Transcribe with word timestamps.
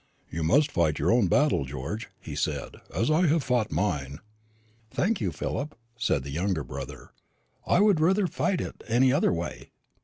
"You 0.31 0.41
must 0.41 0.71
fight 0.71 0.97
your 0.97 1.11
own 1.11 1.27
battle, 1.27 1.63
George," 1.63 2.09
he 2.19 2.33
said, 2.35 2.77
"as 2.91 3.11
I 3.11 3.27
have 3.27 3.43
fought 3.43 3.71
mine." 3.71 4.17
"Thank 4.89 5.21
you, 5.21 5.31
Philip," 5.31 5.77
said 5.95 6.23
the 6.23 6.31
younger 6.31 6.63
brother; 6.63 7.11
"I 7.67 7.81
would 7.81 7.99
rather 7.99 8.25
fight 8.25 8.61
it 8.61 8.83
any 8.87 9.13
other 9.13 9.31
way." 9.31 9.69